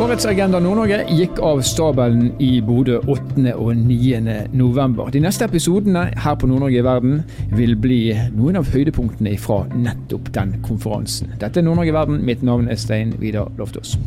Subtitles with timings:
[0.00, 3.50] Årets Agenda Nord-Norge gikk av stabelen i Bodø 8.
[3.52, 4.20] og 9.
[4.56, 5.10] november.
[5.12, 7.18] De neste episodene her på Nord-Norge i verden
[7.52, 7.98] vil bli
[8.32, 11.34] noen av høydepunktene fra nettopp den konferansen.
[11.36, 12.24] Dette er Nord-Norge i verden.
[12.24, 13.98] Mitt navn er Stein Vidar Loftaas.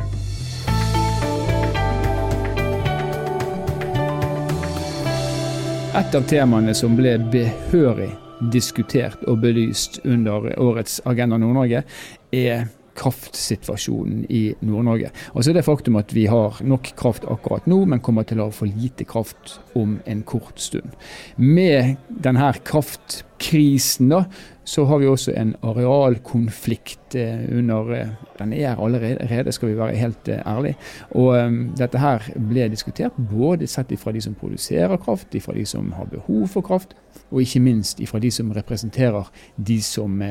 [5.94, 8.16] Et av temaene som ble behørig
[8.50, 11.86] diskutert og belyst under årets Agenda Nord-Norge,
[12.34, 12.66] er
[13.00, 15.12] kraftsituasjonen i Nord-Norge.
[15.34, 18.42] Og så er det faktum at vi har nok kraft akkurat nå, men kommer til
[18.42, 20.96] å ha for lite kraft om en kort stund.
[21.38, 24.26] Med denne kraftkrisen da,
[24.64, 28.08] så har vi også en arealkonflikt eh, under eh,
[28.40, 30.78] Den er allerede, skal vi være helt eh, ærlige.
[31.12, 35.66] Og um, dette her ble diskutert både sett ifra de som produserer kraft, ifra de
[35.66, 36.96] som har behov for kraft,
[37.32, 40.22] og ikke minst ifra de som representerer de som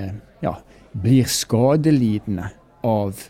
[0.42, 0.55] ja,
[0.93, 2.51] blir skadelidende
[2.85, 3.29] av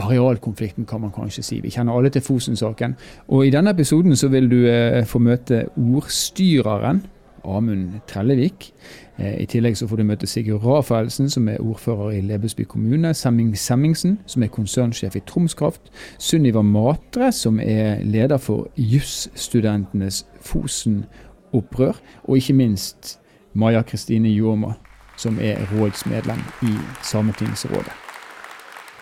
[0.00, 1.60] arealkonflikten, kan man kanskje si.
[1.60, 2.96] Vi kjenner alle til Fosen-saken.
[3.28, 7.02] Og I denne episoden så vil du eh, få møte ordstyreren,
[7.44, 8.72] Amund Trellevik.
[9.18, 13.14] Eh, I tillegg så får du møte Sigurd Rafaelsen, som er ordfører i Lebesby kommune.
[13.14, 15.90] Semming Semmingsen, som er konsernsjef i Tromskraft.
[16.18, 22.00] Sunniva Matre, som er leder for jusstudentenes Fosen-opprør.
[22.24, 23.18] Og ikke minst
[23.54, 24.74] Maja Kristine Jåma,
[25.20, 26.72] som er rådsmedlem i
[27.04, 27.92] Sametingsrådet.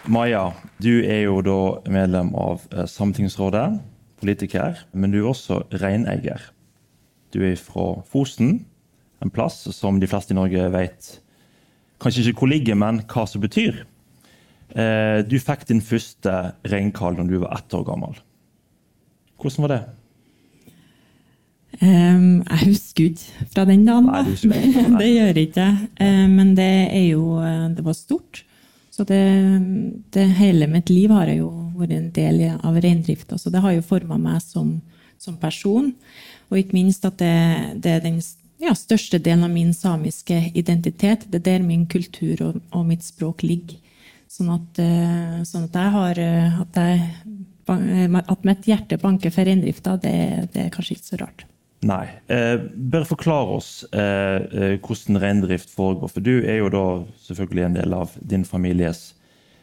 [0.09, 0.49] Maja,
[0.83, 3.69] du er jo da medlem av eh, Sametingsrådet,
[4.19, 6.43] politiker, men du er også reineier.
[7.35, 8.65] Du er fra Fosen,
[9.23, 11.19] en plass som de fleste i Norge vet
[12.03, 13.83] kanskje ikke hvor ligger, men hva som betyr.
[14.75, 16.35] Eh, du fikk din første
[16.69, 18.19] reinkalv når du var ett år gammel.
[19.39, 19.83] Hvordan var det?
[21.79, 24.23] Um, jeg husker ikke fra den dagen, da.
[24.51, 25.67] Nei, det gjør jeg ikke.
[26.01, 28.43] Uh, men det er jo eh, Det var stort.
[28.91, 29.21] Så det,
[30.11, 33.39] det, hele mitt liv har jeg jo vært en del av reindrifta.
[33.39, 34.73] Så det har jo forma meg som,
[35.23, 35.93] som, person.
[36.51, 37.37] Og ikke minst at det,
[37.85, 38.17] det er den
[38.59, 41.29] ja, største delen av min samiske identitet.
[41.31, 43.79] Det er der min kultur og, og mitt språk ligger.
[44.29, 46.23] Sånn at, uh, sånn at jeg har
[46.65, 50.17] at, jeg, at mitt hjerte banker for reindrifta, det,
[50.57, 51.47] det er kanskje ikke så rart.
[51.87, 52.09] Nei.
[52.27, 56.11] Eh, bare forklare oss eh, eh, hvordan reindrift foregår.
[56.11, 56.85] For du er jo da
[57.29, 59.13] selvfølgelig en del av din families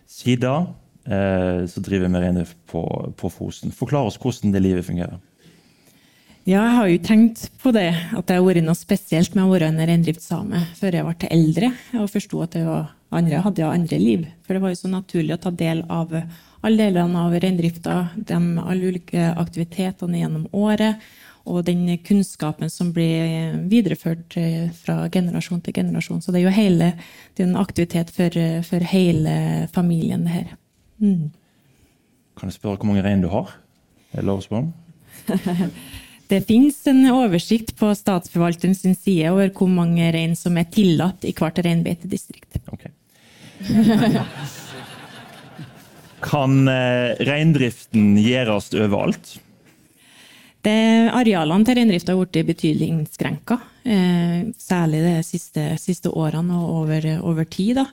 [0.08, 2.86] side eh, som driver med reindrift på,
[3.20, 3.76] på, Fosen.
[3.76, 5.20] Forklar oss hvordan det livet fungerer.
[6.46, 9.52] Ja, jeg har jo tenkt på det, at det har vært noe spesielt med å
[9.52, 14.00] være en reindriftssame før jeg ble eldre og forsto at det var andre hadde andre
[14.00, 14.28] liv.
[14.46, 17.98] For det var jo så naturlig å ta del av alle delene av reindrifta,
[18.30, 21.02] alle ulike aktivitetene gjennom året
[21.46, 26.22] og den kunnskapen som blir videreført eh, fra generasjon til generasjon.
[26.22, 26.92] Så det er jo hele,
[27.36, 29.36] det er en aktivitet for, for, hele
[29.76, 30.56] familien, det her.
[30.98, 31.30] Mm.
[32.36, 33.54] Kan jeg spørre hvor mange rein du har?
[34.14, 34.68] Er det lov å spørre?
[36.32, 41.34] det finnes en oversikt på statsforvalterens side over hvor mange rein som er tillatt i
[41.38, 42.60] hvert reinbeitedistrikt.
[42.74, 42.92] Okay.
[46.26, 49.36] kan eh, reindriften gjøres overalt?
[50.66, 56.72] Det, arealene til reindrifta har blitt betydelig innskrenka, eh, særlig de siste, siste, årene og
[56.82, 57.76] over, over tid.
[57.78, 57.86] Da.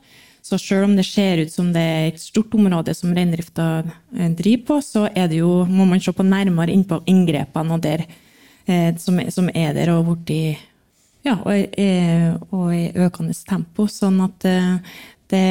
[0.43, 3.85] Så selv om det ser ut som det er et stort område som reindrifta
[4.17, 5.07] eh, driver på, så
[5.37, 8.07] jo, må man se på nærmere inn på inngrepene og der,
[8.67, 10.59] eh, som, som, er der og blitt
[11.23, 13.87] ja, og, eh, og i økende tempo.
[13.87, 14.59] Sånn at det,
[15.31, 15.47] det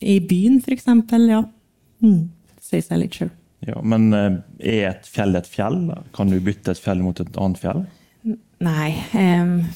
[0.00, 1.44] I byen, for eksempel, ja.
[2.02, 3.30] Mm, sier seg litt sjøl.
[3.64, 5.86] Ja, men eh, er et fjell et fjell?
[6.16, 7.84] Kan du bytte et fjell mot et annet fjell?
[8.64, 8.90] Nei.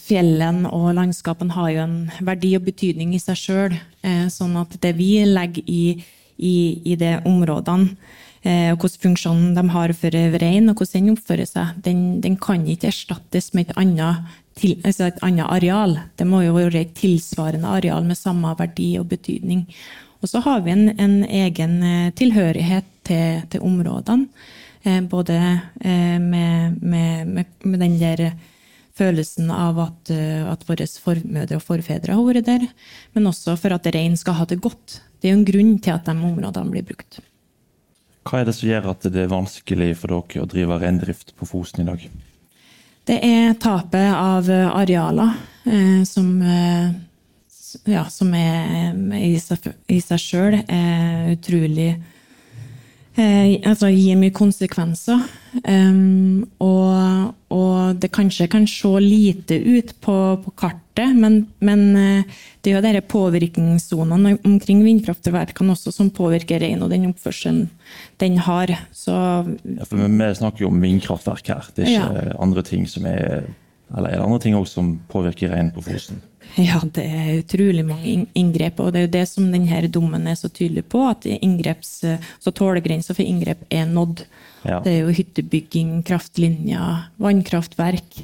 [0.01, 3.77] Fjellene og landskapene har jo en verdi og betydning i seg sjøl.
[4.03, 5.85] Eh, sånn at det vi legger i,
[6.37, 6.57] i,
[6.93, 7.95] i de områdene,
[8.43, 12.39] eh, og hvilken funksjon de har for rein, og hvordan den oppfører seg, den, den
[12.41, 15.99] kan ikke erstattes med et annet, til, altså et annet areal.
[16.19, 19.67] Det må jo være et tilsvarende areal med samme verdi og betydning.
[20.21, 21.79] Og så har vi en, en egen
[22.19, 24.31] tilhørighet til, til områdene.
[24.83, 25.37] Eh, både
[25.81, 28.31] eh, med, med, med, med, den der
[28.97, 32.65] følelsen av at, eh, at våre formødre og forfedre har vært der,
[33.17, 35.01] men også for at rein skal ha det godt.
[35.21, 37.21] Det er jo en grunn til at de områdene blir brukt.
[38.25, 41.49] Hva er det som gjør at det er vanskelig for dere å drive reindrift på
[41.49, 42.09] Fosen i dag?
[43.09, 45.37] Det er tapet av arealer
[45.69, 46.89] eh, som, eh,
[47.91, 50.59] ja, som er, i seg, i seg sjøl
[51.35, 51.93] utrolig
[53.19, 55.23] eh, altså gir mye konsekvenser.
[55.65, 62.45] Um, og, og, det kanskje kan se lite ut på, på kartet, men, men, eh,
[62.61, 67.65] det er jo disse påvirkningssonene omkring vindkraftverkene også som påvirker reinen og den oppførselen
[68.23, 68.77] den har.
[68.93, 69.17] Så,
[69.65, 72.39] ja, for vi snakker jo om vindkraftverk her, det er ikke ja.
[72.39, 73.51] andre ting som er
[73.97, 76.23] eller er det andre ting som påvirker reinen på Fosen?
[76.59, 78.81] Ja, det er utrolig mange inngrep.
[78.83, 81.93] Og det er jo det som denne dommen er så tydelig på, at inngreps,
[82.43, 84.25] så tålegrensa for inngrep er nådd.
[84.65, 84.81] Ja.
[84.83, 88.23] Det er jo hyttebygging, kraftlinjer, vannkraftverk.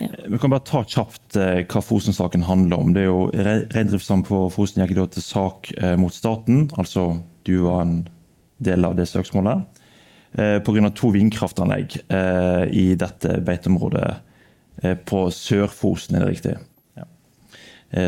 [0.00, 0.08] Ja.
[0.26, 2.94] Vi kan bare ta kjapt eh, hva Fosen-saken handler om.
[2.94, 7.56] Det er jo Reindriftssamene på Fosen gikk da til sak eh, mot staten, altså du
[7.68, 7.96] var en
[8.64, 9.62] del av det søksmålet,
[10.40, 10.90] eh, pga.
[10.96, 11.98] to vindkraftanlegg
[12.74, 14.08] i dette beiteområdet
[15.08, 16.54] på Sør-Fosen, er det riktig?
[16.98, 17.06] Ja.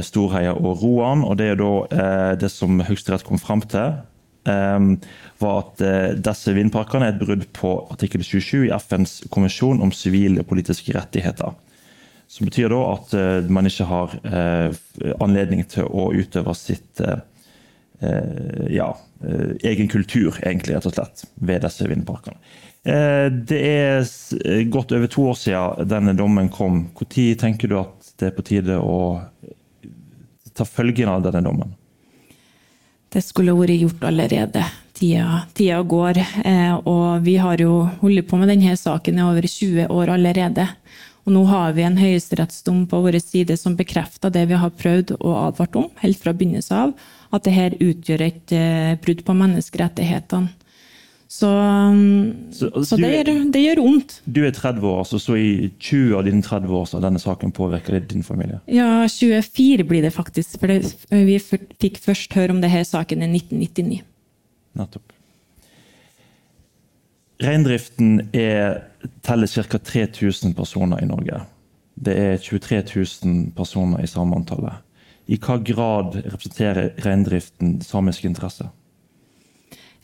[0.05, 1.25] Storheia og Roan.
[1.25, 4.01] og Det er da eh, det som Høyesterett kom fram til,
[4.49, 4.89] eh,
[5.43, 5.85] var at
[6.23, 10.97] disse vindparkene er et brudd på artikkel 27 i FNs konvensjon om sivile og politiske
[10.97, 11.55] rettigheter.
[12.29, 13.13] Som betyr da at
[13.55, 14.15] man ikke har
[15.23, 16.99] anledning til å utøve sitt
[18.01, 18.91] ja,
[19.65, 22.37] egen kultur, egentlig, rett og slett, ved disse vindparkene.
[22.85, 24.05] Det er
[24.71, 26.83] godt over to år siden denne dommen kom.
[26.93, 28.99] Når tenker du at det er på tide å
[30.57, 31.75] ta følgen av denne dommen?
[33.13, 34.65] Det skulle vært gjort allerede.
[34.97, 36.19] Tida, tida går.
[36.45, 40.67] Eh, og vi har jo holdt på med denne saken i over 20 år allerede.
[41.27, 45.17] Og nå har vi en høyesterettsdom på vår side som bekrefter det vi har prøvd
[45.17, 46.93] og advart om helt fra begynnelsen av,
[47.35, 50.55] at dette utgjør et eh, brudd på menneskerettighetene.
[51.29, 51.49] Så,
[52.55, 54.13] så, så det, gjør, det, gjør vondt.
[54.31, 57.19] Du er 30 år, så, så i 20 av dine 30 år så har denne
[57.19, 58.61] saken påvirket din familie?
[58.71, 60.55] Ja, 24 blir det faktisk.
[60.61, 64.01] For det, vi fikk først høre om denne saken i 1999.
[64.79, 65.17] Nettopp.
[67.43, 68.87] Reindriften er,
[69.27, 69.83] teller ca.
[69.83, 71.43] 3000 personer i Norge.
[71.97, 72.83] Det er 23
[73.27, 74.86] 000 personer i samme antallet.
[75.27, 78.71] I hva grad representerer reindriften samiske interesser?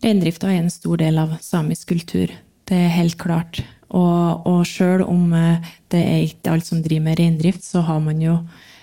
[0.03, 2.33] Reindrifta er en stor del av samisk kultur.
[2.67, 3.63] Det er helt klart.
[3.93, 8.01] Og, og sjøl om eh, det er ikke alt som driver med reindrift, så har
[8.03, 8.39] man jo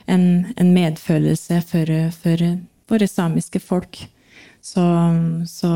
[0.10, 0.24] en,
[0.56, 1.92] en medfølelse for,
[2.22, 2.46] for,
[2.90, 4.00] våre samiske folk.
[4.62, 4.84] Så,
[5.46, 5.72] så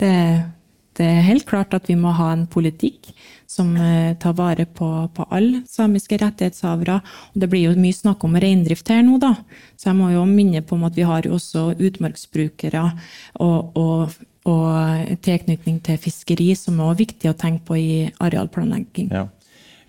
[0.00, 0.14] det,
[0.98, 3.12] det, er helt klart at vi må ha en politikk
[3.50, 7.00] som eh, tar vare på, på alle samiske rettighetshavere.
[7.34, 9.34] Og det blir jo mye snakk om reindrift her nå, da.
[9.76, 12.86] Så jeg må jo minne på at vi har også utmarksbrukere
[13.42, 14.14] og, og
[14.44, 19.08] og tilknytning til fiskeri, som er viktig å tenke på i arealplanlegging.
[19.08, 19.28] Ja.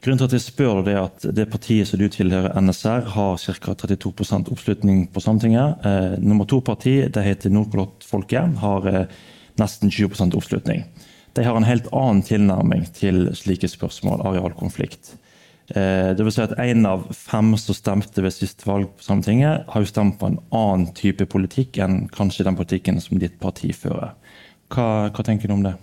[0.05, 3.39] Grunnen til at jeg spør det er at det partiet som du tilhører, NSR, har
[3.41, 3.73] ca.
[3.73, 5.81] 32% oppslutning på Sametinget.
[5.81, 9.15] Eh, nummer to-parti, det heter Nordkalottfolket, har eh,
[9.61, 10.85] nesten 20% oppslutning.
[11.35, 15.15] De har en helt annen tilnærming til slike spørsmål, arealkonflikt.
[15.67, 19.65] Eh, det vil si at En av fem som stemte ved siste valg på Sametinget,
[19.67, 23.73] har jo stemt på en annen type politikk enn kanskje den politikken som ditt parti
[23.73, 24.13] fører.
[24.69, 25.75] Hva, hva tenker du om det?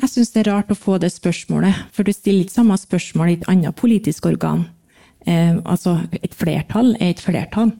[0.00, 3.30] Jeg syns det er rart å få det spørsmålet, for du stiller ikke samme spørsmål
[3.30, 4.66] i et annet politisk organ.
[5.26, 7.72] Eh, altså, et flertall er et flertall.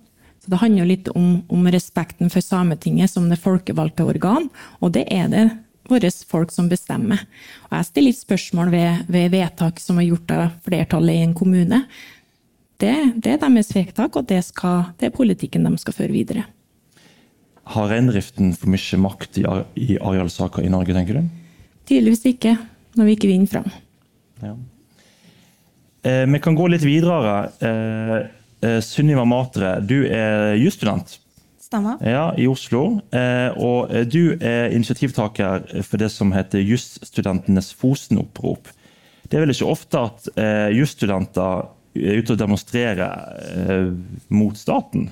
[0.47, 4.47] Så Det handler jo litt om, om, respekten for Sametinget som det folkevalgte organ,
[4.79, 5.47] og det er det
[5.91, 7.25] våre folk som bestemmer.
[7.67, 11.35] Og Jeg stiller litt spørsmål ved, ved, vedtak som er gjort av flertallet i en
[11.35, 11.83] kommune.
[12.79, 16.47] Det, det er deres vedtak, og det, skal, det er politikken de skal føre videre.
[17.75, 19.47] Har reindriften for mye makt i,
[19.83, 21.37] i arealsaker i Norge, tenker du?
[21.91, 22.55] Tydeligvis ikke,
[22.95, 23.71] når vi ikke vinner fram.
[24.47, 24.55] Ja.
[26.07, 27.49] Eh, vi kan gå litt videre.
[27.59, 28.19] Eh,
[28.63, 31.19] Sunniva Matre, du er jusstudent.
[31.67, 31.99] Stemmer.
[32.01, 33.01] Ja, I Oslo.
[33.11, 38.71] Eh, og du er initiativtaker for det som heter Jusstudentenes Fosen-opprop.
[39.27, 43.89] Det er vel ikke ofte at eh, jusstudenter er ute og demonstrerer eh,
[44.31, 45.09] mot staten?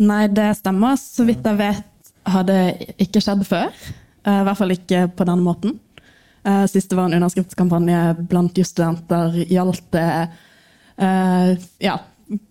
[0.00, 0.96] Nei, det stemmer.
[1.00, 3.68] Så vidt jeg vet har det ikke skjedd før.
[4.24, 5.76] I hvert fall ikke på denne måten.
[6.72, 7.98] Sist det var en underskriftskampanje
[8.30, 10.08] blant jusstudenter, gjaldt det
[11.84, 11.98] ja,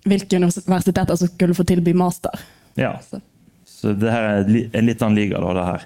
[0.07, 2.41] hvilke universiteter som skulle få tilby master.
[2.79, 3.19] Ja, så,
[3.67, 5.85] så det her er en litt annen liga, da, det her.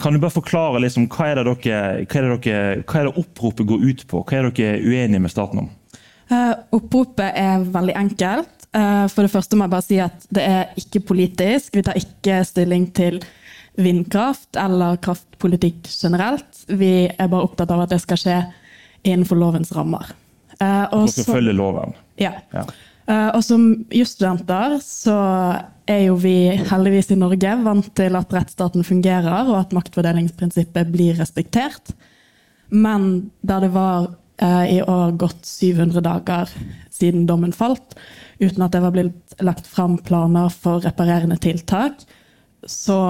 [0.00, 3.08] Kan du bare forklare liksom, hva, er det dere, hva, er det dere, hva er
[3.08, 4.22] det oppropet går ut på?
[4.22, 5.72] Hva er dere uenige med staten om?
[6.74, 8.54] oppropet er veldig enkelt.
[8.74, 11.76] Uh, for det første må jeg bare si at det er ikke politisk.
[11.76, 13.20] Vi tar ikke stilling til
[13.78, 16.64] vindkraft eller kraftpolitikk generelt.
[16.66, 18.38] Vi er bare opptatt av at det skal skje
[19.04, 20.10] innenfor lovens rammer.
[20.60, 21.94] Uh, og skal følger loven.
[22.20, 22.32] Ja.
[22.54, 22.64] ja.
[23.08, 25.16] Uh, og som jusstudenter så
[25.90, 31.18] er jo vi heldigvis i Norge vant til at rettsstaten fungerer, og at maktfordelingsprinsippet blir
[31.20, 31.92] respektert.
[32.72, 34.08] Men da det var
[34.42, 36.52] uh, i år gått 700 dager
[36.94, 37.96] siden dommen falt,
[38.40, 42.06] uten at det var blitt lagt fram planer for reparerende tiltak,
[42.64, 43.00] så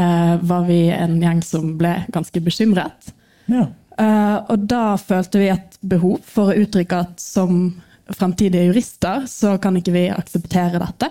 [0.00, 3.14] uh, var vi en gjeng som ble ganske bekymret.
[3.46, 3.68] Ja.
[3.98, 7.68] Eh, og da følte vi et behov for å uttrykke at som
[8.10, 11.10] fremtidige jurister så kan ikke vi akseptere dette.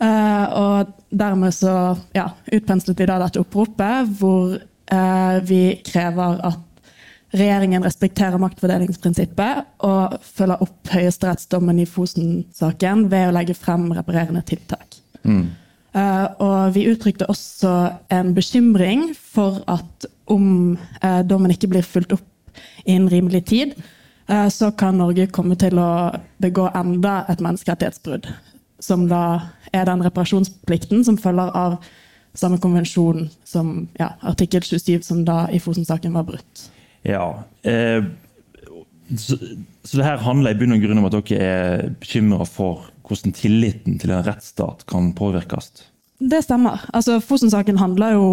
[0.00, 6.66] Eh, og dermed så ja, utpenslet vi da dette oppropet hvor eh, vi krever at
[7.36, 14.98] regjeringen respekterer maktfordelingsprinsippet og følger opp høyesterettsdommen i Fosen-saken ved å legge frem reparerende tiltak.
[15.90, 17.74] Eh, og vi uttrykte også
[18.14, 22.26] en bekymring for at om eh, dommen ikke blir fulgt opp
[22.84, 23.74] innen rimelig tid,
[24.28, 25.90] eh, så kan Norge komme til å
[26.42, 28.30] begå enda et menneskerettighetsbrudd.
[28.80, 31.80] Som da er den reparasjonsplikten som følger av
[32.38, 36.66] samme konvensjon som ja, artikkel 27, som da i Fosen-saken var brutt.
[37.06, 37.42] Ja.
[37.66, 38.04] Eh,
[39.18, 39.36] så,
[39.82, 43.34] så det her handler i bunn og grunn om at dere er bekymra for hvordan
[43.34, 45.72] tilliten til en rettsstat kan påvirkes?
[46.20, 46.84] Det stemmer.
[46.94, 48.26] Altså, Fosen-saken handler jo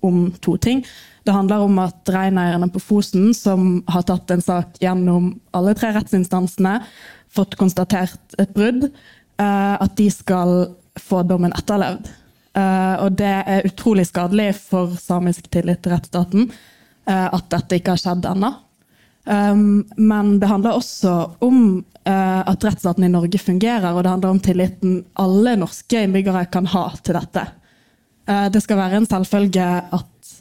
[0.00, 0.84] om to ting.
[1.26, 5.90] Det handler om at reineierne på Fosen, som har tatt en sak gjennom alle tre
[5.96, 6.78] rettsinstansene,
[7.34, 10.68] fått konstatert et brudd, eh, at de skal
[11.00, 12.06] få dommen etterlevd.
[12.56, 17.96] Eh, og det er utrolig skadelig for samisk tillit til rettsstaten eh, at dette ikke
[17.96, 18.54] har skjedd ennå.
[19.26, 21.12] Um, men det handler også
[21.42, 26.68] om at rettsstaten i Norge fungerer, og det handler om tilliten alle norske innbyggere kan
[26.70, 27.42] ha til dette.
[28.26, 29.66] Uh, det skal være en selvfølge
[29.96, 30.32] at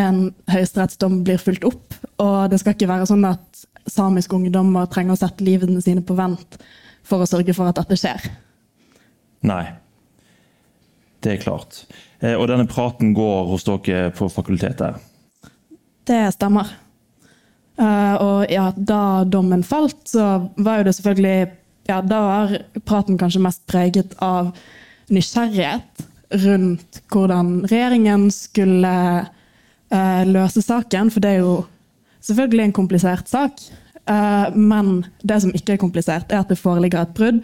[0.00, 0.20] en
[0.50, 5.20] høyesterettsdom blir fulgt opp, og det skal ikke være sånn at samiske ungdommer trenger å
[5.20, 6.58] sette livene sine på vent
[7.06, 8.28] for å sørge for at dette skjer.
[9.46, 9.64] Nei.
[11.20, 11.84] Det er klart.
[12.20, 15.00] Eh, og denne praten går hos dere på fakultetet?
[16.08, 16.70] Det stemmer.
[17.80, 21.36] Uh, og ja, da dommen falt, så var jo det selvfølgelig
[21.88, 22.50] ja, Da var
[22.84, 24.50] praten kanskje mest preget av
[25.10, 28.94] nysgjerrighet rundt hvordan regjeringen skulle
[29.90, 31.10] eh, løse saken.
[31.10, 31.56] For det er jo
[32.26, 33.64] selvfølgelig en komplisert sak.
[34.06, 37.42] Eh, men det som ikke er komplisert, er at det foreligger et brudd,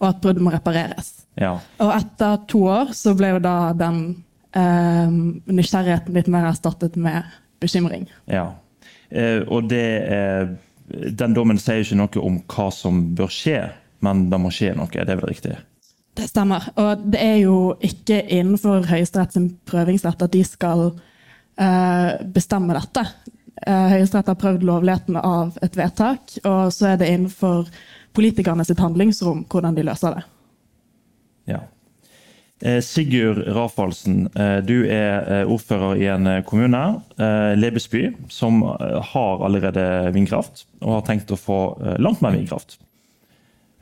[0.00, 1.14] og at bruddet må repareres.
[1.40, 1.56] Ja.
[1.80, 4.22] Og etter to år så ble jo da den
[4.56, 7.26] nysgjerrigheten litt mer erstattet med
[7.60, 8.06] bekymring.
[8.24, 8.54] ja.
[9.10, 10.48] Eh, og det eh,
[11.18, 13.58] Den dommen sier ikke noe om hva som bør skje,
[14.06, 14.86] men det må skje noe.
[14.86, 15.56] Det er vel riktig?
[16.16, 16.70] Det stemmer.
[16.80, 20.86] Og det er jo ikke innenfor Høyesterett sin prøvingsrett at de skal
[21.60, 23.04] eh, bestemme dette.
[23.66, 27.70] Eh, Høyesterett har prøvd lovligheten av et vedtak, og så er det innenfor
[28.16, 30.24] politikerne sitt handlingsrom hvordan de løser det.
[31.52, 31.60] Ja.
[32.60, 36.82] Eh, Sigurd Rafalsen, eh, du er ordfører i en kommune,
[37.56, 38.62] Lebesby, som
[39.12, 41.60] har allerede vindkraft, og har tenkt å få
[42.00, 42.78] langt mer vindkraft.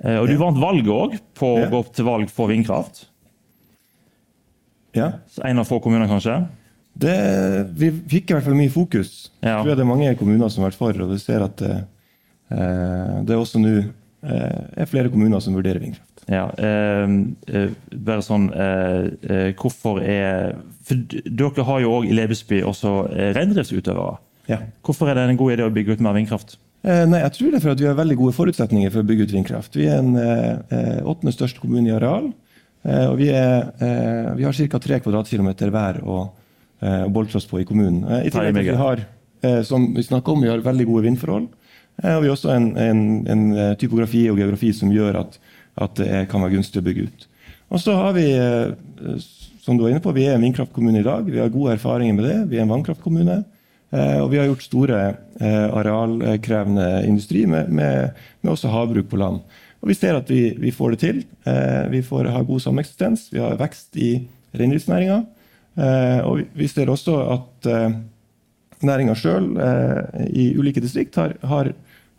[0.04, 3.06] Og du vant valget òg på å gå opp til valg for vindkraft.
[4.94, 5.06] Ja.
[5.48, 6.36] En av få kommuner, kanskje?
[6.94, 7.14] Det,
[7.74, 9.14] vi fikk i hvert fall mye fokus.
[9.40, 9.56] Ja.
[9.56, 11.78] Jeg tror det er mange kommuner som har vært for, og vi ser at det,
[12.52, 13.78] det er også nå
[14.24, 16.14] er flere kommuner som vurderer vindkraft.
[16.30, 17.10] Ja, eh,
[17.52, 20.54] eh, bare sånn eh, eh, Hvorfor er
[20.86, 24.16] For dere har jo òg i Lebesby også eh, reindriftsutøvere.
[24.48, 24.62] Ja.
[24.84, 26.56] Hvorfor er det en god idé å bygge ut mer vindkraft?
[26.84, 29.08] Eh, nei, jeg tror det er for at Vi har veldig gode forutsetninger for å
[29.08, 29.76] bygge ut vindkraft.
[29.80, 32.30] Vi er en eh, åttende største kommune i areal.
[32.84, 34.80] Eh, og vi, er, eh, vi har ca.
[34.86, 36.20] 3 kvadratkilometer hver å,
[36.84, 38.04] å boltre oss på i kommunen.
[38.20, 39.06] I tillegg til vi har
[39.64, 41.48] som vi om, vi har veldig gode vindforhold.
[42.00, 43.42] og vi har også en, en, en
[43.76, 45.36] typografi og geografi som gjør at
[45.74, 47.26] at det kan være gunstig å bygge ut.
[47.74, 49.16] Og så har vi, eh,
[49.64, 51.26] som du var inne på, vi er en vindkraftkommune i dag.
[51.26, 52.38] Vi har gode erfaringer med det.
[52.52, 53.42] Vi er en vannkraftkommune.
[53.94, 55.00] Eh, og vi har gjort store
[55.40, 59.42] eh, arealkrevende industri med, med, med også havbruk på land.
[59.84, 61.18] Og vi ser at vi, vi får det til.
[61.92, 63.26] Vi får ha god sameksistens.
[63.28, 64.14] Vi har vekst i
[64.56, 65.18] reindriftsnæringa.
[66.24, 67.68] Og vi ser også at
[68.80, 69.50] næringa sjøl
[70.32, 71.68] i ulike distrikt har, har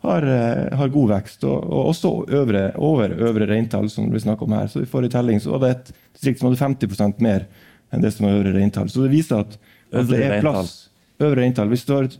[0.06, 1.44] har, eh, har, god vekst.
[1.44, 4.66] Og, og også øvre, over øvre reintall, som vi snakker om her.
[4.66, 7.46] Så vi får i telling så var det et distrikt som hadde 50% mer
[7.94, 8.90] enn det som var øvre reintall.
[8.92, 9.58] Så det viser at,
[9.92, 10.76] at det er plass.
[11.20, 11.68] Øvre reintall.
[11.72, 12.16] Hvis du har et,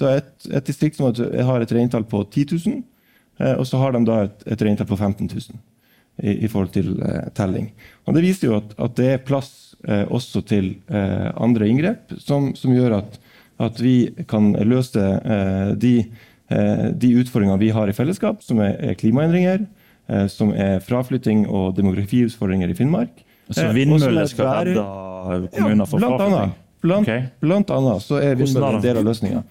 [0.00, 2.80] et, et distrikt som har et reintall på 10 000,
[3.40, 5.60] eh, og så har de da et, et reintall på 15 000
[6.22, 7.70] i, i forhold til eh, telling.
[8.06, 12.16] Og Det viser jo at, at det er plass eh, også til eh, andre inngrep,
[12.18, 13.20] som, som gjør at,
[13.60, 15.94] at, vi kan løse eh, de
[16.50, 19.68] Eh, de utfordringene vi har i fellesskap, som er klimaendringer,
[20.10, 24.82] eh, som er fraflytting og demografiutfordringer i Finnmark, Så vindmøller skal redde
[25.54, 26.52] kommuner for fraflytting?
[26.80, 27.28] Blant, okay.
[27.42, 29.42] blant annet så er vindmøller en del av løsninga.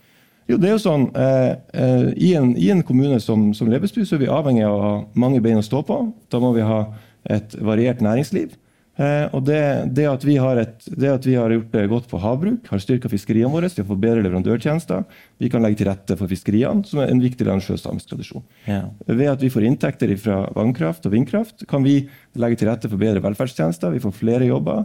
[0.50, 4.02] Jo, det er jo sånn, eh, eh, i, en, I en kommune som, som Lebesby
[4.08, 6.00] så er vi avhengig av å ha mange bein å stå på.
[6.34, 6.82] Da må vi ha
[7.30, 8.56] et variert næringsliv.
[9.00, 9.62] Eh, og det,
[9.96, 12.82] det, at vi har et, det at vi har gjort det godt på havbruk, har
[12.84, 15.06] styrka fiskeriene våre, vi har bedre leverandørtjenester,
[15.40, 18.10] vi kan legge til rette for fiskeriene, som er en viktig del av en sjøsamisk
[18.12, 18.44] tradisjon.
[18.68, 18.82] Ja.
[19.08, 22.02] Ved at vi får inntekter fra vannkraft og vindkraft, kan vi
[22.42, 24.84] legge til rette for bedre velferdstjenester, vi får flere jobber,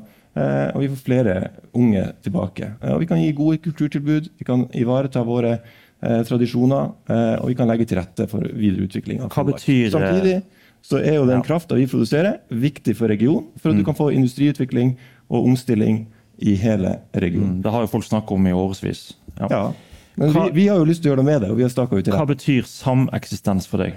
[0.75, 1.35] og vi får flere
[1.75, 2.73] unge tilbake.
[2.83, 5.61] Eh, og vi kan gi gode kulturtilbud, vi kan ivareta våre
[6.03, 9.23] eh, tradisjoner, eh, og vi kan legge til rette for videre utvikling.
[9.23, 10.43] av Hva betyr, eh, Samtidig
[10.85, 11.43] så er jo den Ja.
[11.47, 14.97] krafta vi produserer, viktig for regionen, for at du kan få industriutvikling
[15.31, 16.07] og omstilling
[16.41, 17.57] i hele regionen.
[17.59, 19.13] Mm, Det har jo folk snakket om i årevis.
[19.41, 19.47] Ja.
[19.51, 19.73] Ja.
[20.17, 21.63] Men vi, Hva- vi har jo lyst til å gjøre noe med det, og vi
[21.63, 22.13] har ut i det.
[22.15, 23.95] Hva betyr sameksistens for deg?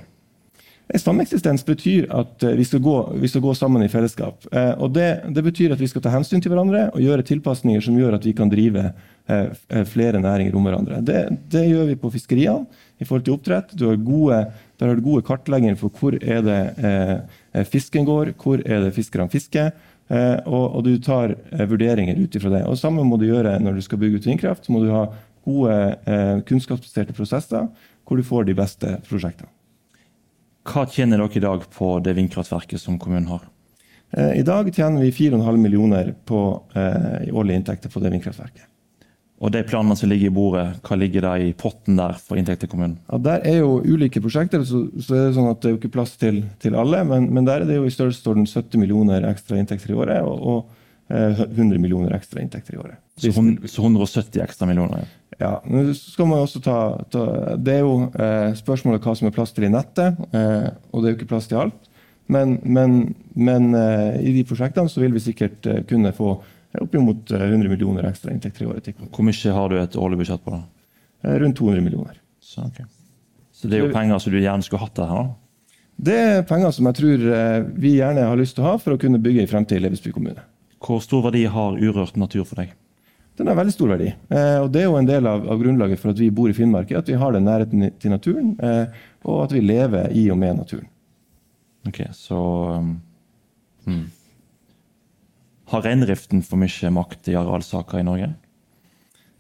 [0.96, 4.46] Sameksistens betyr at eh, vi skal gå, vi skal gå sammen i fellesskap.
[4.51, 7.84] Eh, og det, det, betyr at vi skal ta hensyn til hverandre og gjøre tilpasninger
[7.84, 8.86] som gjør at vi kan drive
[9.27, 11.01] eh, flere næringer om hverandre.
[11.03, 13.75] Det, det gjør vi på fiskeriene i forhold til oppdrett.
[13.75, 14.39] Du har gode,
[14.79, 18.96] der har du gode kartlegginger for hvor er det eh, fisken går, hvor er det
[18.96, 19.74] fiskerne fisker.
[20.08, 22.63] Eh, og, og du tar eh, vurderinger ut ifra det.
[22.63, 24.72] Og Samme må du gjøre når du skal bygge ut vindkraft.
[24.72, 25.10] Må du ha
[25.48, 25.75] gode
[26.44, 27.70] kunnskapsbaserte prosesser
[28.03, 29.48] hvor du får de beste prosjektene.
[30.68, 33.46] Hva tjener dere i dag på det vindkraftverket som kommunen har?
[34.12, 38.68] Eh, I dag tjener vi 4,5 millioner på, eh, i årlige inntekter på det vindkraftverket.
[39.38, 42.64] Og de planene som ligger i bordet, hva ligger da i potten der for inntekt
[42.64, 42.98] til kommunen?
[43.12, 45.80] Ja, der er jo ulike prosjekter, så, så er det sånn at det er jo
[45.82, 47.04] ikke plass til, til alle.
[47.06, 50.42] Men, men der er det jo i størrelsesorden 70 millioner ekstra inntekter i året, og,
[50.42, 52.98] og eh, 100 millioner ekstra inntekter i året.
[53.22, 55.06] Så, så 170 ekstra millioner.
[55.06, 55.14] ja.
[55.38, 56.77] Ja, men så skal man også ta,
[57.13, 57.24] ta
[57.62, 61.10] Det er jo eh, spørsmålet hva som er plass til i nettet, eh, og det
[61.10, 61.91] er jo ikke plass til alt.
[62.27, 66.34] Men, men, men eh, i de prosjektene så vil vi sikkert eh, kunne få
[66.82, 68.89] oppimot eh, 100 millioner ekstra inntekter i året.
[69.13, 70.58] Hvor mye har du et årlig budsjett på?
[70.58, 70.63] da?
[71.24, 72.17] Eh, rundt 200 millioner.
[72.41, 72.86] Så, okay.
[73.53, 75.13] så det er jo penger som du gjerne skulle hatt der.
[75.13, 75.77] da?
[75.98, 78.96] Det er penger som jeg tror eh, vi gjerne har lyst til å ha for
[78.96, 80.44] å kunne bygge i fremtid i Lebesby kommune.
[80.84, 82.75] Hvor stor verdi har urørt natur for deg?
[83.38, 84.10] Den har veldig stor verdi.
[84.34, 86.56] Eh, og Det er jo en del av, av grunnlaget for at vi bor i
[86.58, 90.39] Finnmark, at vi har den nærheten til naturen, eh, og at vi lever i og
[90.41, 90.88] med naturen.
[91.88, 92.39] Ok, så
[92.82, 92.97] um,
[93.86, 94.08] hmm.
[95.71, 98.32] Har reindriften for mye makt i arealsaker i Norge?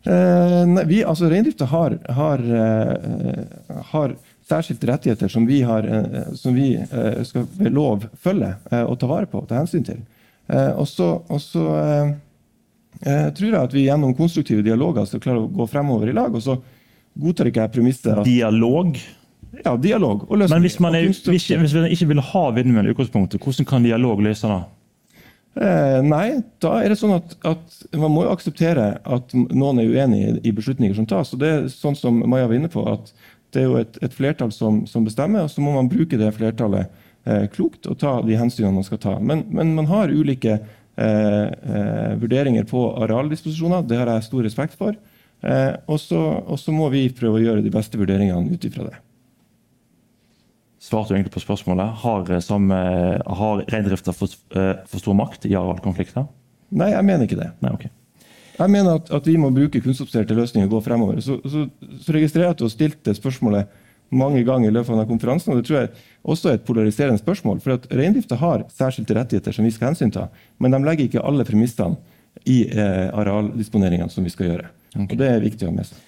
[0.07, 4.13] Eh, nei, vi, altså Reindrifta har, har, eh, har
[4.47, 9.09] særskilte rettigheter som vi, har, eh, som vi eh, skal ved lov følge og ta
[9.09, 10.05] vare på og ta hensyn til.
[10.47, 11.09] Eh, og så,
[13.01, 16.17] eh, eh, tror jeg at vi gjennom konstruktive dialoger skal klare å gå fremover i
[16.17, 16.33] lag.
[16.33, 16.57] Og så
[17.17, 18.97] godtar ikke jeg premisset at Dialog?
[19.63, 20.41] ja, dialog og.
[20.49, 23.85] Men hvis man, er, hvis, hvis man ikke vil ha vindmøller i utgangspunktet, hvordan kan
[23.85, 24.59] dialog løse det?
[25.57, 29.89] Eh, nei, da er det sånn at, at man må jo akseptere at noen er
[29.89, 31.33] uenig i, i beslutninger som tas.
[31.33, 33.09] og Det er sånn som Maja var inne på, at
[33.55, 36.29] det er jo et, et flertall som, som bestemmer, og så må man bruke det
[36.35, 36.91] flertallet
[37.25, 39.15] eh, klokt og ta de hensynene man skal ta.
[39.17, 40.59] Men, men man har ulike
[40.97, 44.95] vurderinger på arealdisposisjoner, det har jeg stor respekt for.
[45.45, 48.95] Eh, og så må vi prøve å gjøre de beste vurderingene ut ifra det.
[50.81, 51.93] Svarte du egentlig på spørsmålet.
[52.03, 52.75] Har, eh, samme,
[53.25, 56.27] har reindrifta for, eh, for stor makt i arealkonflikter?
[56.71, 57.51] Nei, jeg mener ikke det.
[57.61, 57.89] Nei, okay.
[58.57, 61.21] Jeg mener at, at vi må bruke kunnskapsbaserte løsninger og gå fremover.
[61.21, 61.69] Så, så,
[62.01, 63.67] så registrerer jeg at du har stilt det spørsmålet
[64.09, 65.53] mange ganger i løpet av denne konferansen.
[65.53, 65.89] og Det tror jeg
[66.23, 67.59] også er et polariserende spørsmål.
[67.61, 71.43] for at Reindrifta har særskilte rettigheter som vi skal hensynta, men de legger ikke alle
[71.43, 71.97] premissene
[72.45, 74.67] i eh, arealdisponeringene som vi skal gjøre.
[74.97, 76.03] Og Det er viktig å ha med seg.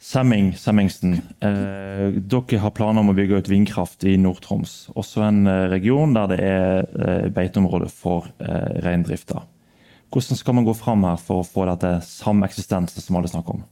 [0.00, 1.18] Semming, Semmingsen.
[1.44, 4.88] Eh, dere har planer om å bygge ut vindkraft i Nord-Troms.
[4.96, 9.42] Også en eh, region der det er eh, beiteområde for eh, reindrifta.
[10.10, 13.66] Hvordan skal man gå fram her for å få dette sameksistensen som alle snakker om?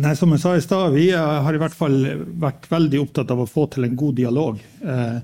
[0.00, 1.98] Nei, Som jeg sa i stad, vi har i hvert fall
[2.40, 4.60] vært veldig opptatt av å få til en god dialog.
[4.80, 5.18] Eh,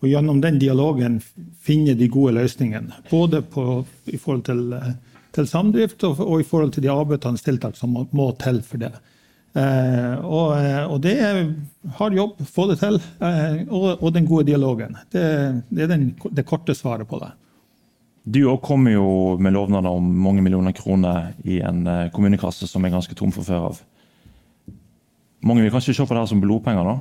[0.00, 1.18] og gjennom den dialogen
[1.64, 3.02] finne de gode løsningene.
[3.10, 4.94] Både på, i forhold til, eh,
[5.36, 8.80] til samdrift og, og i forhold til de avbøtende tiltak som må, må til for
[8.80, 8.94] det.
[9.54, 11.44] Eh, og, eh, og det er
[11.98, 13.00] hard jobb, få det til.
[13.20, 14.96] Eh, og, og den gode dialogen.
[15.12, 15.24] Det,
[15.70, 17.32] det er den, det korte svaret på det.
[18.24, 21.84] Du òg kommer jo med lovnader om mange millioner kroner i en
[22.14, 23.82] kommunekasse som er ganske tom for før av.
[25.44, 26.96] Mange vil kanskje se på det her som blodpenger, da?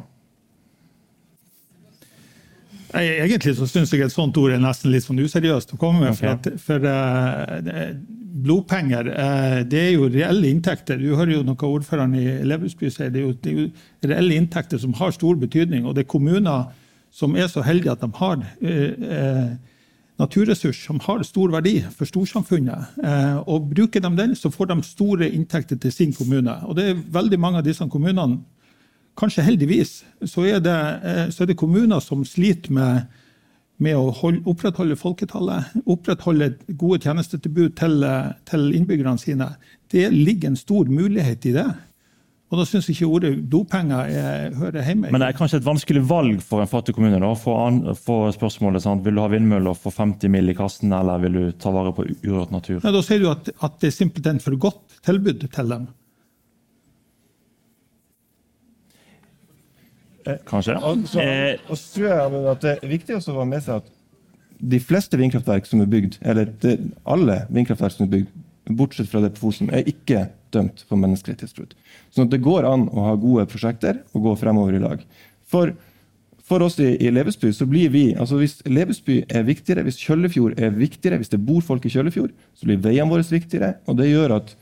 [2.94, 6.04] Nei, Egentlig så syns jeg et sånt ord er nesten litt sånn useriøst å komme
[6.04, 6.14] med.
[6.14, 6.20] Okay.
[6.22, 7.90] For, at, for uh,
[8.46, 11.00] blodpenger uh, det er jo reelle inntekter.
[11.02, 13.10] Du hører jo noe ordføreren i Leverby sier.
[13.14, 13.68] Det det er jo
[14.12, 15.88] reelle inntekter som har stor betydning.
[15.88, 16.70] Og det er kommuner
[17.14, 19.54] som er så heldige at de har uh,
[20.22, 22.98] naturressurs som har stor verdi for storsamfunnet.
[23.04, 26.54] Eh, og Bruker de den, så får de store inntekter til sin kommune.
[26.68, 28.42] Og det er veldig mange av disse kommunene,
[29.18, 33.08] kanskje heldigvis, så er det, eh, så er det kommuner som sliter med,
[33.78, 39.56] med å holde, opprettholde folketallet, opprettholde gode tjenestetilbud til, eh, til innbyggerne sine.
[39.92, 41.68] Det ligger en stor mulighet i det.
[42.54, 45.10] Og da syns ikke ordet dopenger er, hører hjemme.
[45.10, 47.18] Men det er kanskje et vanskelig valg for en fattig kommune?
[47.18, 47.32] da,
[47.98, 49.02] For spørsmålet sant?
[49.02, 50.52] Vil du ha vindmøller for 50 mill.
[50.54, 52.78] i kassen, eller vil du ta vare på urørt natur?
[52.84, 55.90] Ja, da sier du at, at det er simpelthen for godt tilbud til dem.
[60.46, 60.78] Kanskje.
[60.78, 63.82] Og så, Eh, og så tror jeg at det er viktig å ha med seg
[63.82, 63.90] at
[64.64, 66.78] de fleste vindkraftverk som er bygd, eller det,
[67.10, 71.74] alle vindkraftverk som er bygd, bortsett fra det på Fosen, er ikke dømt for menneskerettighetsbrudd.
[72.14, 75.02] Så det går an å ha gode prosjekter og gå fremover i lag.
[75.50, 75.74] For,
[76.46, 80.58] for oss i, i Levesby så blir vi, altså Hvis Levesby er viktigere, hvis Kjøllefjord
[80.58, 83.76] er viktigere, hvis det bor folk i Kjøllefjord, så blir veiene våre viktigere.
[83.88, 84.56] og Det gjør at,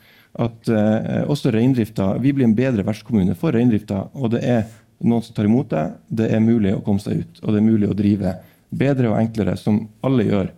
[0.46, 4.06] at eh, også reindrifta Vi blir en bedre vertskommune for reindrifta.
[4.14, 4.64] Og det er
[5.02, 5.98] noen som tar imot deg.
[6.08, 8.36] Det er mulig å komme seg ut, og det er mulig å drive
[8.72, 10.52] bedre og enklere, som alle gjør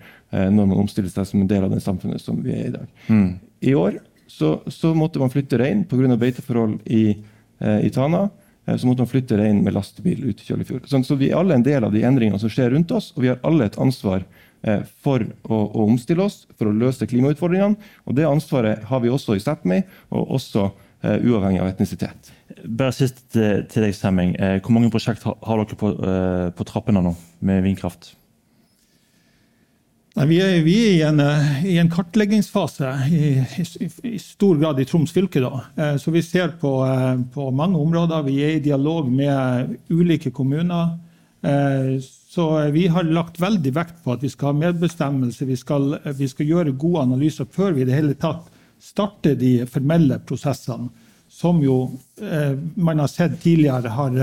[0.51, 2.87] når man omstiller seg som en del av det samfunnet som vi er i dag.
[3.65, 6.17] I år så, så måtte man flytte rein pga.
[6.19, 7.17] beiteforhold i,
[7.61, 8.31] eh, i Tana.
[8.67, 10.89] eh, Så måtte man flytte rein med lastebil ut i Kjøllefjord.
[10.91, 13.23] Sånn, så vi er alle en del av de endringene som skjer rundt oss, og
[13.23, 14.25] vi har alle et ansvar
[14.65, 17.77] eh, for å, å omstille oss, for å løse klimautfordringene.
[18.09, 20.71] Og det ansvaret har vi også i Sápmi, og også
[21.05, 22.33] eh, uavhengig av etnisitet.
[22.65, 24.35] bare sist til, deg, Semming.
[24.41, 28.15] Eh, hvor mange prosjekt har, har dere på, eh, på trappene nå med vindkraft?
[30.15, 34.61] Nei, vi, er, vi er i en, eh, i en kartleggingsfase i, i, i, stor
[34.61, 35.41] grad i Troms fylke.
[35.43, 35.65] Da.
[35.75, 38.23] Eh, Så vi ser på, eh, på mange områder.
[38.23, 41.01] Vi er i dialog med ulike kommuner.
[41.45, 45.45] Så vi har lagt veldig vekt på at vi skal ha medbestemmelse.
[45.45, 48.47] Vi skal, vi skal gjøre gode analyser før vi i det hele tatt
[48.81, 50.89] starter de formelle prosessene,
[51.29, 51.77] som jo
[52.81, 54.17] man har sett tidligere har,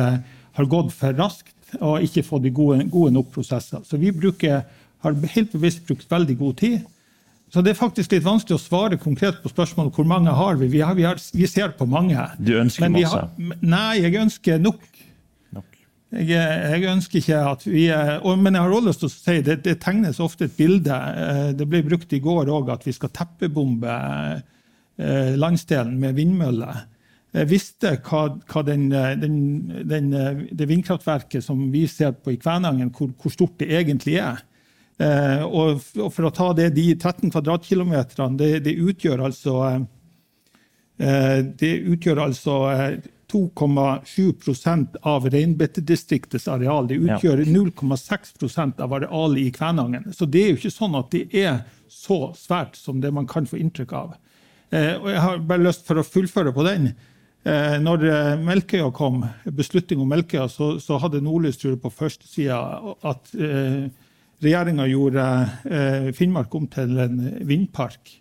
[0.57, 3.85] har gått for raskt og ikke fått de gode, gode nok prosesser.
[3.85, 4.63] Så vi bruker
[5.03, 6.81] har helt bevisst brukt veldig god tid.
[7.51, 10.69] Så det er faktisk litt vanskelig å svare konkret på spørsmålet hvor mange har vi.
[10.71, 12.15] Vi, har, vi, har, vi ser på mange.
[12.39, 13.17] Du ønsker Men vi masse?
[13.25, 14.79] har- nei, jeg ønsker nok.
[15.57, 15.65] Nok.
[16.15, 19.15] Jeg, jeg ønsker ikke at vi er, og, Men jeg har også lyst til å
[19.17, 20.95] si det, det tegnes ofte et bilde.
[20.95, 23.97] eh, Det ble brukt i går òg at vi skal teppebombe
[24.97, 26.85] eh, landsdelen med vindmøller.
[27.33, 29.35] Jeg visste hva, hva den, eh, den,
[29.87, 34.17] den, eh, det vindkraftverket som vi ser på i Kvænangen, hvor, hvor stort det egentlig
[34.23, 34.39] er.
[35.01, 35.81] Eh, og,
[36.13, 39.79] for å ta det, de 13 kvadratkilometerne, det, det utgjør altså eh,
[41.01, 42.97] eh, det utgjør altså eh,
[43.31, 46.89] 2,7% av reinbeitedistriktets areal.
[46.89, 50.09] Det utgjør 0,6% av arealet i Kvænangen.
[50.13, 53.47] Så det er jo ikke sånn at det er så svært som det man kan
[53.47, 54.19] få inntrykk av.
[54.75, 56.91] Eh, og jeg har bare lyst for å fullføre på den.
[57.47, 58.05] Eh, når
[58.43, 62.59] Melkøya kom, beslutning om Melkøya, så, så hadde Nordlys tror jeg, på førstesida
[63.07, 63.87] at eh,
[64.41, 65.27] regjeringa gjorde
[65.69, 68.11] eh, Finnmark om til en vindpark.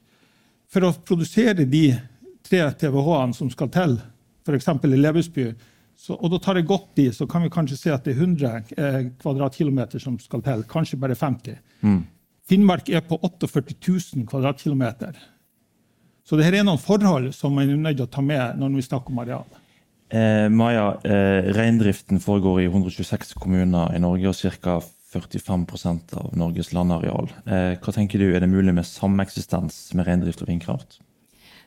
[0.70, 1.88] For å produsere de
[2.46, 3.98] tre TWh-ene som skal til,
[4.46, 4.70] f.eks.
[4.70, 5.50] i Lebesby,
[6.00, 8.22] så, og da tar jeg godt i, så kan vi kanskje se at det er
[8.24, 10.64] 100 eh, kvadratkilometer som skal til.
[10.70, 11.58] Kanskje bare 50.
[12.48, 13.76] Finnmark er på 48
[14.16, 15.18] 000 kvadratkilometer.
[16.24, 18.78] Så det her er noen forhold som man er nødt til å ta med når
[18.78, 19.44] vi snakker om areal.
[20.10, 24.80] Eh, Maja, eh, reindriften foregår i 126 kommuner i Norge og ca.
[25.10, 27.30] 45% av Norges landareal.
[27.46, 31.00] Eh, hva tenker du, Er det mulig med sameksistens med reindrift og vindkraft?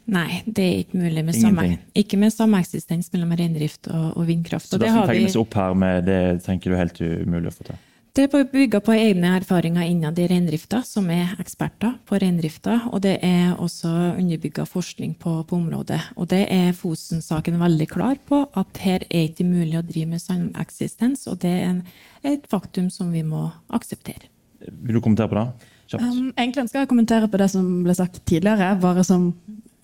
[0.05, 4.67] Nei, det er ikke mulig med, samme, ikke med sameksistens mellom reindrift og, og vindkraft.
[4.67, 6.99] Så Og det det, som tegnes vi, opp her, med det tenker du er helt
[6.99, 7.79] umulig å få til?
[8.13, 12.75] Det er bygga på egne erfaringer innad i reindrifta, som er eksperter på reindrifta.
[12.93, 15.97] Og det er også underbygga forskning på, på området.
[16.21, 20.21] Og det er Fosen-saken veldig klar på, at her er ikke mulig å drive med
[20.21, 21.25] sameksistens.
[21.31, 21.81] Og det er en,
[22.21, 24.29] et faktum som vi må akseptere.
[24.61, 25.71] Vil du kommentere på det?
[25.89, 26.05] Kjapt.
[26.05, 29.31] Um, egentlig ønsker jeg å kommentere på det som ble sagt tidligere, bare som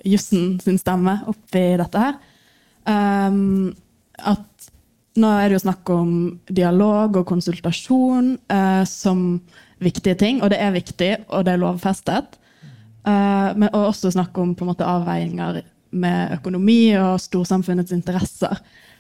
[0.06, 2.22] jussen sin stemme oppi dette her.
[2.86, 3.74] Um,
[4.22, 4.46] at
[5.20, 6.12] nå er det jo snakk om
[6.48, 9.40] dialog og konsultasjon eh, som
[9.84, 12.40] viktige ting, og det er viktig, og det er lovfestet.
[13.08, 15.62] Eh, men også snakk om på en måte avveininger
[16.00, 18.60] med økonomi og storsamfunnets interesser.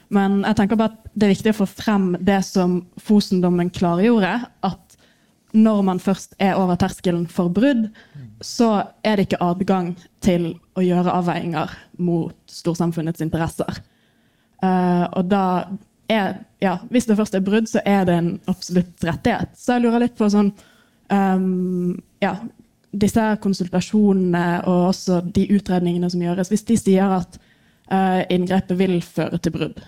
[0.09, 4.39] Men jeg tenker bare at det er viktig å få frem det som Fosen-dommen klargjorde,
[4.65, 4.97] at
[5.53, 7.87] når man først er over terskelen for brudd,
[8.41, 13.81] så er det ikke adgang til å gjøre avveininger mot storsamfunnets interesser.
[14.63, 15.43] Uh, og da
[16.09, 19.53] er, ja, Hvis det først er brudd, så er det en absolutt rettighet.
[19.57, 20.49] Så jeg lurer litt på sånn
[21.13, 21.93] um,
[22.23, 22.33] ja,
[22.89, 28.97] disse konsultasjonene og også de utredningene som gjøres, hvis de sier at uh, inngrepet vil
[29.05, 29.83] føre til brudd,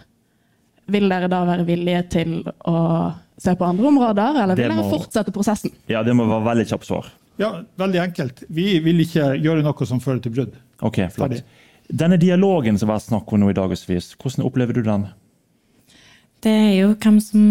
[0.92, 2.38] vil dere da være villige til
[2.70, 2.78] å
[3.42, 5.74] se på andre områder, eller vil må, dere fortsette prosessen?
[5.90, 7.10] Ja, Det må være veldig kjapt svar.
[7.42, 8.44] Ja, Veldig enkelt.
[8.54, 10.58] Vi vil ikke gjøre noe som fører til brudd.
[10.86, 11.42] Ok, flott.
[11.92, 15.08] Denne dialogen som har vært snakk om nå i dagevis, hvordan opplever du den?
[16.42, 17.48] Det er jo hvem som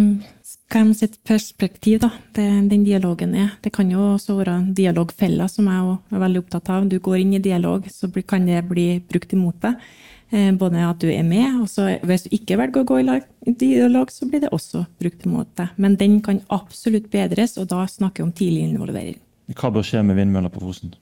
[0.70, 3.56] hvem sitt perspektiv da, det, den dialogen er.
[3.62, 6.86] Det kan jo også være dialogfeller, som jeg er veldig opptatt av.
[6.90, 9.90] Du går inn i dialog, så kan det bli brukt imot deg.
[10.30, 13.54] Eh, både at du er med, og så hvis du ikke velger å gå i
[13.58, 15.74] dialog, så blir det også brukt imot deg.
[15.76, 19.18] Men den kan absolutt bedres, og da snakker vi om tidlig involvering.
[19.58, 20.94] Hva bør skje med vindmøller på Fosen?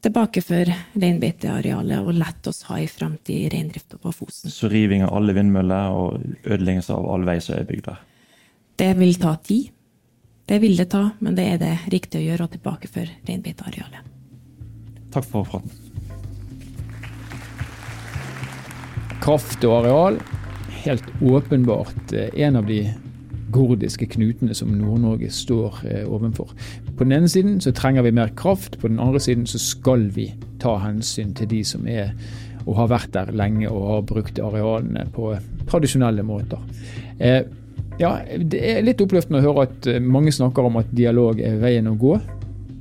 [0.00, 4.52] Tilbakefør reinbeitearealet og lett oss ha i fremtid reindrifta på Fosen.
[4.52, 7.98] Så riving av alle vindmøller og ødeleggelse av all vei som er bygd der?
[8.80, 9.68] Det vil ta tid.
[10.48, 14.08] Det vil det ta, men det er det riktig å gjøre å tilbakeføre reinbeitearealet.
[15.12, 15.70] Takk for praten.
[19.20, 20.16] Kraft og areal,
[20.80, 22.80] helt åpenbart eh, en av de
[23.52, 26.08] gordiske knutene som Nord-Norge står overfor.
[26.14, 26.54] ovenfor.
[27.00, 30.10] På den ene siden så trenger vi mer kraft, på den andre siden så skal
[30.12, 30.26] vi
[30.60, 32.10] ta hensyn til de som er
[32.66, 35.30] og har vært der lenge og har brukt arealene på
[35.70, 36.60] tradisjonelle måter.
[37.16, 37.40] Eh,
[38.02, 41.56] ja, Det er litt oppløftende å høre at eh, mange snakker om at dialog er
[41.62, 42.18] veien å gå.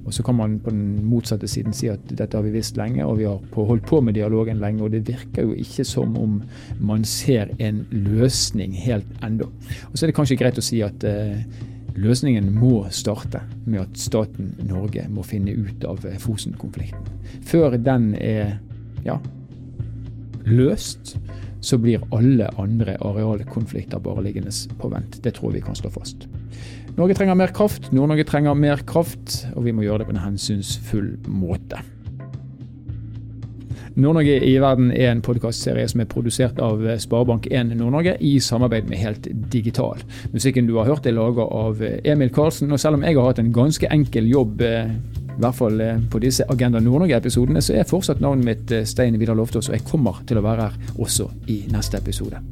[0.04, 3.08] Og så kan man på den motsatte siden si at dette har vi visst lenge,
[3.08, 4.84] og vi har holdt på med dialogen lenge.
[4.84, 6.42] Og det virker jo ikke som om
[6.76, 9.48] man ser en løsning helt ennå.
[9.48, 11.38] Og så er det kanskje greit å si at uh,
[12.00, 17.06] løsningen må starte med at staten Norge må finne ut av Fosen-konflikten.
[17.46, 18.58] Før den er
[19.06, 19.18] ja,
[20.48, 21.18] løst,
[21.62, 25.20] så blir alle andre arealkonflikter bare liggende på vent.
[25.24, 26.28] Det tror vi kan stå fast.
[26.98, 30.24] Norge trenger mer kraft, Nord-Norge trenger mer kraft, og vi må gjøre det på en
[30.24, 31.84] hensynsfull måte.
[34.00, 39.02] Nord-Norge i verden er en podkastserie som er produsert av Sparebank1 Nord-Norge i samarbeid med
[39.02, 40.02] Helt Digital.
[40.34, 43.44] Musikken du har hørt er laga av Emil Karlsen, og selv om jeg har hatt
[43.44, 44.92] en ganske enkel jobb eh,
[45.40, 49.20] i hvert fall eh, på disse Agenda Nord-Norge-episodene, så er fortsatt navnet mitt eh, Stein
[49.20, 52.44] Vidar Loftaas, og jeg kommer til å være her også i neste episode.